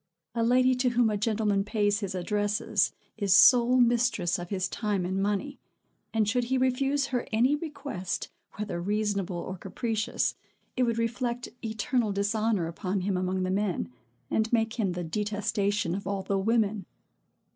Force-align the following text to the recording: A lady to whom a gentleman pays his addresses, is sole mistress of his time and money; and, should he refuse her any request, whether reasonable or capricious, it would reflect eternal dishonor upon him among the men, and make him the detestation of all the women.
A 0.33 0.41
lady 0.43 0.73
to 0.77 0.89
whom 0.89 1.11
a 1.11 1.15
gentleman 1.15 1.63
pays 1.63 1.99
his 1.99 2.15
addresses, 2.15 2.91
is 3.17 3.35
sole 3.35 3.77
mistress 3.77 4.39
of 4.39 4.49
his 4.49 4.67
time 4.67 5.05
and 5.05 5.21
money; 5.21 5.59
and, 6.11 6.27
should 6.27 6.45
he 6.45 6.57
refuse 6.57 7.09
her 7.13 7.27
any 7.31 7.55
request, 7.55 8.31
whether 8.53 8.81
reasonable 8.81 9.37
or 9.37 9.57
capricious, 9.59 10.33
it 10.75 10.85
would 10.85 10.97
reflect 10.97 11.49
eternal 11.63 12.11
dishonor 12.11 12.65
upon 12.65 13.01
him 13.01 13.15
among 13.15 13.43
the 13.43 13.51
men, 13.51 13.91
and 14.31 14.51
make 14.51 14.79
him 14.79 14.93
the 14.93 15.03
detestation 15.03 15.93
of 15.93 16.07
all 16.07 16.23
the 16.23 16.39
women. 16.39 16.87